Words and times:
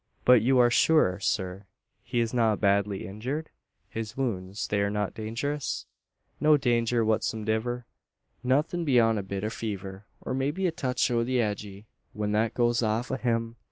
"But 0.25 0.41
you 0.41 0.57
are 0.57 0.71
sure, 0.71 1.19
sir, 1.19 1.67
he 2.01 2.21
is 2.21 2.33
not 2.33 2.59
badly 2.59 3.05
injured? 3.05 3.51
His 3.87 4.17
wounds 4.17 4.67
they 4.67 4.81
are 4.81 4.89
not 4.89 5.13
dangerous?" 5.13 5.85
"No 6.39 6.57
danger 6.57 7.05
whatsomediver. 7.05 7.85
Nuthin' 8.43 8.83
beyont 8.83 9.19
a 9.19 9.21
bit 9.21 9.43
o' 9.43 9.45
a 9.45 9.49
fever, 9.51 10.07
or 10.19 10.33
maybe 10.33 10.65
a 10.65 10.71
touch 10.71 11.11
o' 11.11 11.23
the 11.23 11.37
agey, 11.39 11.85
when 12.13 12.31
that 12.31 12.55
goes 12.55 12.81
off 12.81 13.11
o' 13.11 13.15
him. 13.15 13.57